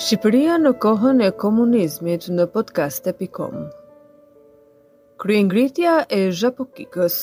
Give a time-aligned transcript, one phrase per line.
[0.00, 3.56] Shqipëria në kohën e komunizmit në podcast.com
[5.20, 7.16] Krye gritja e Zhapokikës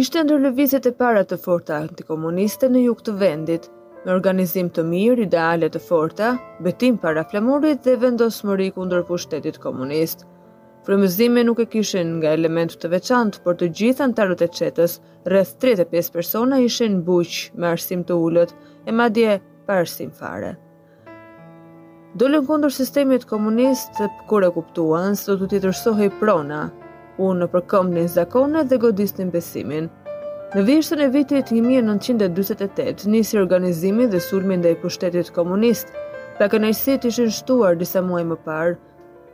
[0.00, 3.68] Ishte ndër lëvizit e para të forta antikomuniste në juk të vendit,
[4.02, 6.32] me organizim të mirë, ideale të forta,
[6.66, 10.24] betim para flamurit dhe vendosmëri kundër pushtetit komunist.
[10.88, 14.98] Frëmëzime nuk e kishin nga element të veçantë, por të gjithë tarët e qetës,
[15.30, 19.38] rrëth 35 persona ishin buqë me arsim të ullët e madje
[19.70, 20.56] pa arsim fare
[22.18, 25.60] dolën kundër sistemit komunist kur e kuptuan se do të
[26.06, 26.70] i prona,
[27.18, 29.86] unë në përkëmbnin zakonet dhe godisnin besimin.
[30.54, 35.86] Në vishën e vitit 1948, nisi organizimi dhe sulmi ndaj pushtetit komunist.
[36.38, 38.74] Pa kënaqësit ishin shtuar disa muaj më parë,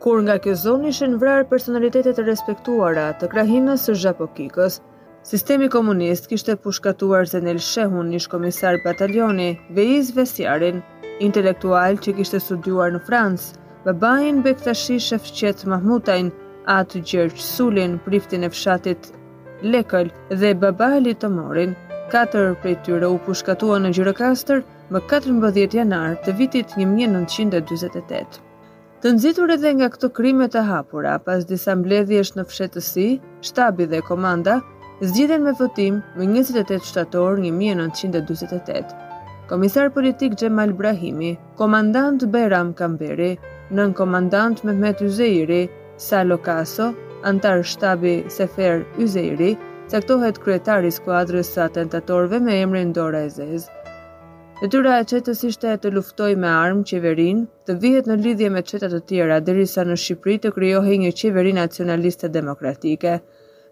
[0.00, 4.80] kur nga kjo zonë ishin vrarë personalitetet e respektuara të krahinës së Zhapokikës.
[5.22, 10.80] Sistemi komunist kishte pushkatuar Zenel Shehun, ish komisar batalioni, Vejiz Vesjarin,
[11.24, 16.30] intelektual që kishte studuar në Francë, babain Bektashi Shefqet Mahmutajn,
[16.78, 19.08] atë Gjergj Sulin, priftin e fshatit
[19.62, 21.72] Lekël dhe babali të morin,
[22.12, 24.62] katër prej tyre u pushkatuan në Gjirokastër
[24.92, 28.42] më 14 janar të vitit 1928.
[29.02, 33.08] Të nxitur edhe nga këto krime të hapura, pas disa mbledhjesh në fshetësi,
[33.48, 34.60] shtabi dhe komanda,
[35.10, 39.00] zgjidhen me votim më 28 shtator 1948,
[39.48, 43.38] komisar politik Gjemal Brahimi, komandant Beram Kamberi,
[43.72, 49.56] nën komandant Mehmet Yzeiri, Salo Kaso, antar shtabi Sefer Yzeiri,
[49.90, 53.66] caktohet kryetari i skuadrës së atentatorëve me emrin Dora Ezez.
[54.62, 58.62] Detyra e qëtës ishte e të luftoj me armë qeverin, të vihet në lidhje me
[58.62, 63.16] qëtët të tjera, derisa në Shqipëri të kryohi një qeveri nacionaliste demokratike.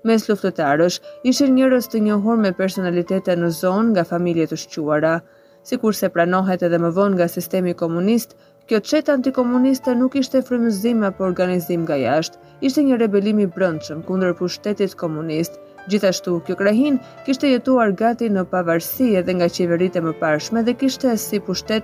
[0.05, 0.97] Mes luftëtarësh,
[1.31, 5.15] ishin njërës të njohur me personalitete në zonë nga familje të shquara,
[5.63, 8.37] si kur se pranohet edhe më vonë nga sistemi komunist,
[8.69, 12.39] kjo të qetë antikomuniste nuk ishte frymëzima për organizim nga jashtë,
[12.69, 15.59] ishte një rebelimi brëndshëm kundër për shtetit komunist.
[15.91, 20.77] Gjithashtu, kjo krahin kishte jetuar gati në pavarësi edhe nga qeverit e më parshme dhe
[20.81, 21.81] kishte si për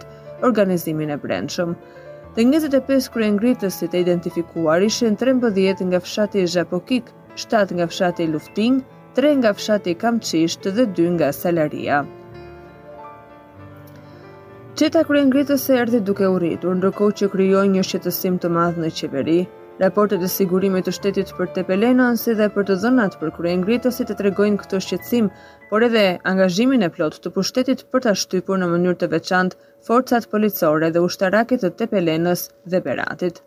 [0.48, 1.70] organizimin e brëndshëm.
[2.36, 7.04] Dhe njëzit e pes ngritësit e identifikuar ishin 13 nga fshati Zhapokik,
[7.36, 8.84] 7 nga fshati Lufting,
[9.16, 12.04] 3 nga fshati Kamqisht dhe 2 nga Salaria.
[14.80, 18.90] Qeta kërë ngritës e erdi duke uritur, ndërkohë që kryoj një shqetësim të madhë në
[18.98, 19.36] qeveri,
[19.82, 24.18] Raportet e sigurimit të shtetit për Tepelenën si dhe për të zonat për kryengritësit e
[24.20, 25.32] tregojnë këtë shqetësim,
[25.70, 26.04] por edhe
[26.34, 31.06] angazhimin e plot të pushtetit për ta shtypur në mënyrë të veçantë forcat policore dhe
[31.08, 33.42] ushtarakit të Tepelenës dhe Beratit.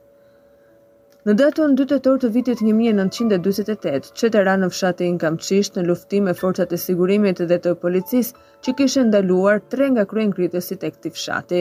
[1.29, 6.72] Në datën 2 tetor të vitit 1928, qeteranë fshati fshatin Kamçisht në luftim me forcat
[6.73, 11.59] e sigurisë dhe të policisë që kishin ndaluar tre nga kryengritësit tek ti fshati,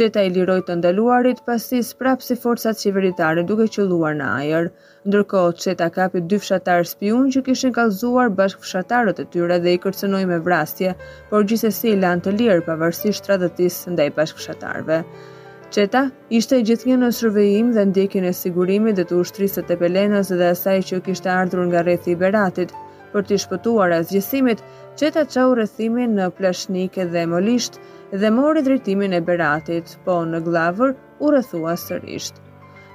[0.00, 4.68] qeta i liroi të ndaluarit pasi si forcat qeveritare duke qelluar në ajër,
[5.08, 9.82] ndërkohë qeta kapi dy fshatar spion që kishin kallëzuar bashkë fshatarët e tyre dhe i
[9.86, 10.92] kërcënoi me vrasje,
[11.32, 15.02] por gjithsesi lanë të lirë pavarësisht tradhtisë ndaj bashkë fshatarve.
[15.76, 16.00] Qeta
[16.36, 20.76] ishte gjithnjë në sërvejim dhe ndjekin e sigurimi dhe të ushtrisë të pelenës dhe asaj
[20.90, 22.72] që kishte ardhur nga rethi i beratit.
[23.14, 24.64] Për të shpëtuar e zgjësimit,
[25.02, 25.54] Qeta qa u
[26.16, 27.78] në plashnike dhe molisht
[28.24, 32.40] dhe mori drejtimin e beratit, po në glavër u rëthua sërisht.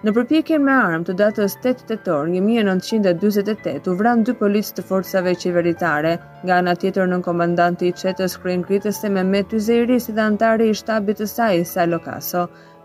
[0.03, 5.31] Në përpjekjen me armë të datës 8 tetor 1948 u vran dy policë të forcave
[5.43, 8.57] qeveritare, nga ana tjetër nën komandanti i qetës me
[9.15, 11.99] Mehmet Tyzeri si dhe i shtabit të saj Salo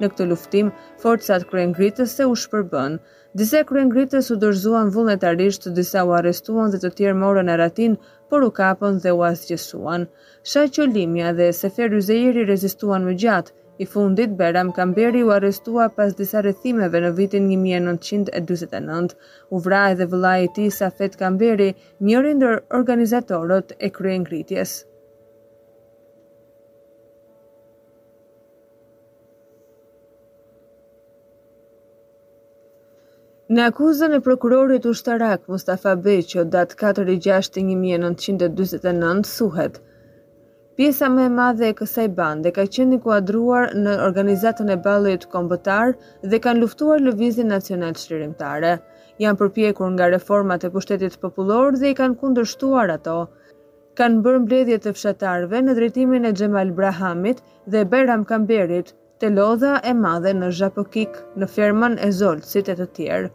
[0.01, 0.71] Në këtë luftim,
[1.05, 2.99] forcat kryengritëse u shpërbën.
[3.35, 7.99] Disa kryengritës u dorëzuan vullnetarisht, disa u arrestuan dhe të tjerë morën erratin,
[8.31, 10.07] por u kapën dhe u asgjësuan.
[10.55, 16.15] Shaqë Olimia dhe Sefer Uzeiri rezistuan më gjatë, I fundit, Beram Kamberi u arrestua pas
[16.21, 19.09] disa rëthimeve në vitin 1929,
[19.55, 21.69] u vra edhe vëla i ti Safet Kamberi,
[22.11, 24.71] njërë ndër organizatorot e kryen kritjes.
[33.57, 39.75] Në akuzën e prokurorit u shtarak Mustafa Beqo datë 4.6.1929 suhet,
[40.79, 45.95] Pjesa më e madhe e kësaj bande ka qenë kuadruar në organizatën e ballit kombëtar
[46.35, 48.71] dhe kanë luftuar lëvizjen nacional shërimtare.
[49.25, 53.17] Jan përpjekur nga reformat e pushtetit popullor dhe i kanë kundërshtuar ato.
[54.03, 57.43] Kanë bërë mbledhjet të fshatarëve në drejtimin e Xhemal Brahamit
[57.75, 62.89] dhe Beram Kamberit, te lodha e madhe në Zhapokik, në fermën e Zolt, e të
[63.01, 63.33] tjerë.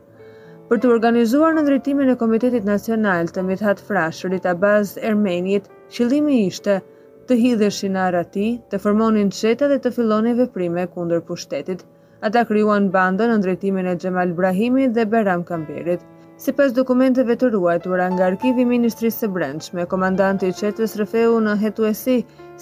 [0.72, 5.68] Për të organizuar në drejtimin e Komitetit Nacional të Mithat Frashërit Abaz Ermenit,
[6.00, 6.80] qëllimi ishte–
[7.28, 11.86] të hidhe në ati, të formonin qeta dhe të fillonin veprime kunder pushtetit.
[12.28, 16.02] Ata kryuan bandën në drejtimin e Gjemal Brahimi dhe Beram Kamberit.
[16.38, 21.54] Si pas dokumenteve të ruajtura nga arkivi Ministrisë të brendshme, komandanti i qetës rëfeu në
[21.62, 22.18] Hetuesi,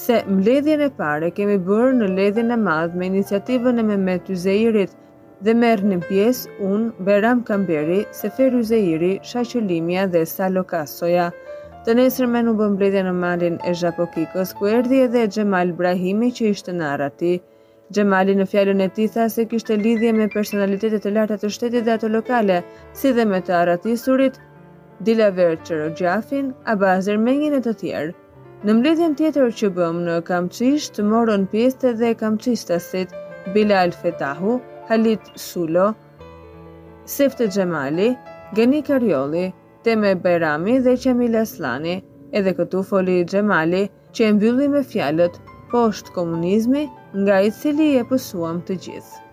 [0.05, 4.37] se mbledhjen e pare kemi bërë në ledhjen e madhë me iniciativën e me metë
[4.45, 4.89] të
[5.45, 11.31] dhe merë në pjesë unë Beram Kamberi, Seferu Zëjri, Shashilimja dhe Salokasoja.
[11.81, 16.51] Të nesër me në bëmbledje në malin e Zhapokikos, ku erdi edhe Gjemal Brahimi që
[16.55, 17.31] ishte në arati.
[17.97, 21.87] Gjemali në fjallën e ti tha se kishte lidhje me personalitetet e larta të shtetit
[21.87, 22.59] dhe ato lokale,
[22.99, 24.37] si dhe me të aratisurit,
[25.07, 28.13] Dila Verqero Gjafin, Abazer Mengin e të tjerë.
[28.63, 33.15] Në mbledhjen tjetër që bëm në kamqisht, morën piste dhe kamqishtasit,
[33.57, 34.59] Bilal Fetahu,
[34.91, 35.87] Halit Sulo,
[37.17, 38.11] Sefte Gjemali,
[38.53, 39.47] Geni Karjoli,
[39.83, 42.01] Teme Bajrami dhe Qemil Aslani,
[42.37, 43.79] edhe këtu foli Gjemali,
[44.15, 45.39] që e mbylli me fjalët,
[45.71, 46.83] po është komunizmi
[47.21, 49.27] nga i cili e pësuam të gjithë.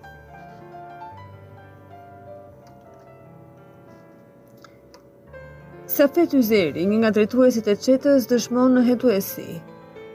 [5.99, 9.47] Safet Uzeri, një nga drejtuesit e qetës, dëshmon në hetuesi.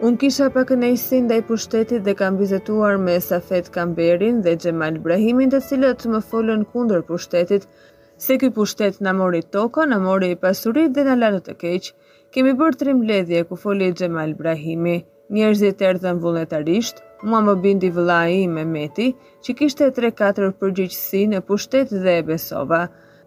[0.06, 4.98] Unë kisha pa isin dhe i pushtetit dhe kam vizetuar me Safet Kamberin dhe Gjemal
[5.06, 7.68] Brahimin të cilët më folën kunder pushtetit
[8.16, 11.88] se ky pushtet na mori tokën, na mori pasurit dhe na lanë të keq.
[12.34, 15.00] Kemi bërë trim ledhje ku foli Xhamal Ibrahimi,
[15.34, 19.08] njerëzit rëdhën vullnetarisht, mua më bindi vëlla i me meti,
[19.42, 22.84] që kishte 3-4 përgjithsi në pushtet dhe e besova.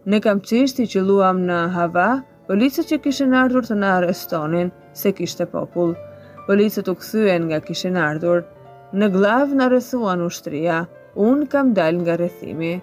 [0.07, 2.07] Në kam qishti që luam në hava,
[2.51, 5.95] policët që kishen ardhur të në arrestonin, se kishte popull.
[6.47, 8.43] Policët u këthyen nga kishen ardhur,
[8.95, 10.83] në glavë në arrestuan ushtria,
[11.19, 12.75] unë kam dal nga rëthimi.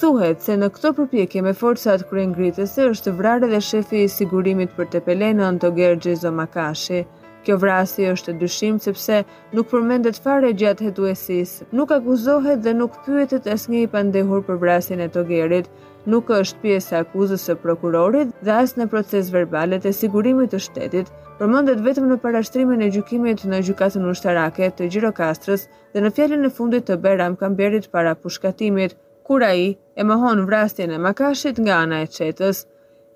[0.00, 4.74] Thuhet se në këto përpjekje me forcat kryen gritëse është vrarë dhe shefi i sigurimit
[4.80, 6.98] për tepelenë në të gerë Gjizo Makashi.
[7.46, 9.22] Kjo vrasi është dyshim sepse
[9.56, 14.58] nuk përmendet fare gjatë hetuesis, nuk akuzohet dhe nuk pyetet as një i pandehur për
[14.66, 15.72] vrasin e togerit,
[16.16, 20.60] nuk është pjesë e akuzës së prokurorit dhe as në proces verbalet e sigurimit të
[20.68, 21.08] shtetit,
[21.40, 26.54] përmendet vetëm në parashtrimin e gjykimit në gjykatën ushtarake të Gjirokastrës dhe në fjalën e
[26.60, 31.74] fundit të Beram Kamberit para pushkatimit, kur a i e mëhon vrastjen e makashit nga
[31.86, 32.60] ana e qetës,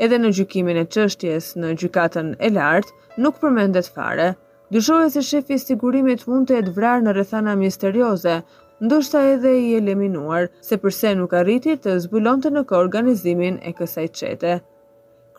[0.03, 4.33] edhe në gjykimin e qështjes në gjykatën e lartë, nuk përmendet fare.
[4.75, 8.35] Dyshojë se shefi sigurimit mund të jetë vrarë në rrethana misterioze,
[8.83, 14.09] ndoshta edhe i eliminuar, se përse nuk arriti të zbulon të në organizimin e kësaj
[14.21, 14.57] qete.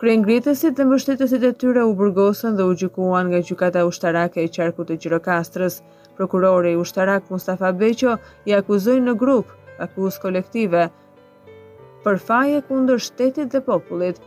[0.00, 4.52] Kërën gritësit dhe mështetësit e tyre u burgosën dhe u gjykuan nga gjykata ushtarake e
[4.56, 5.82] qarku të gjirokastrës,
[6.16, 8.16] prokurori ushtarak Mustafa Beqo
[8.50, 10.88] i akuzojnë në grupë akus kolektive.
[12.04, 14.18] Për faje kundër shtetit dhe popullit,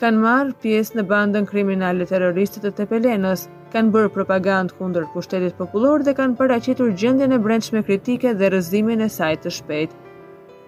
[0.00, 6.04] kanë marrë pjesë në bandën kriminalit terroristit të Tepelenës, kanë bërë propagandë kundër pushtetit popullor
[6.04, 9.96] dhe kanë paraqitur gjendjen e brendshme kritike dhe rrëzimin e saj të shpejtë.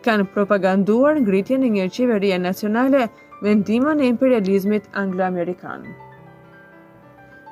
[0.06, 3.08] Kanë propaganduar ngritjen e një qeverie nacionale
[3.42, 5.86] me ndihmën e imperializmit anglo-amerikan.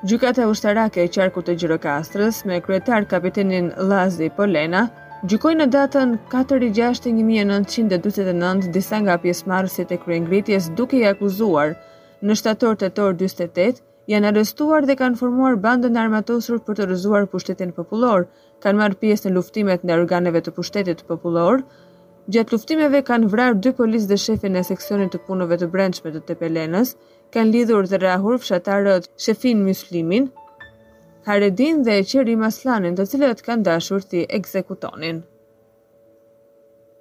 [0.04, 4.84] Gjykata ushtarake e qarkut të Gjirokastrës me kryetar kapitenin Lazi Polena,
[5.24, 11.68] Gjykoj në datën 4.6.1929 disa nga pjesmarësit e kryengritjes duke i akuzuar
[12.20, 13.78] në shtator të tor 28,
[14.12, 18.20] janë arrestuar dhe kanë formuar bandën armatosur për të rëzuar pushtetin popullor,
[18.60, 21.58] kanë marrë pjesë në luftimet në organeve të pushtetit popullor,
[22.28, 26.20] gjatë luftimeve kanë vrarë dy polis dhe shefin e seksionit të punove të brendshme të
[26.34, 26.88] tepelenës,
[27.32, 30.24] kanë lidhur dhe rahur fshatarët shefin Myslimin,
[31.26, 35.22] Haredin dhe Qerim Aslanin të cilët kanë dashur të ekzekutonin.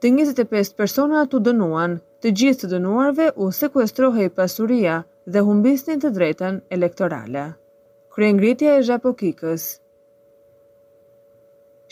[0.04, 4.96] Të 25 persona të dënuan, të gjithë të dënuarve u sekuestrohej pasuria
[5.36, 7.44] dhe humbisnin të drejten elektorale.
[8.16, 9.68] Kryengritja e Zhapokikës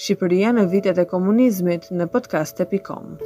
[0.01, 3.21] Shqipëria në vitet e komunizmit në podcast.com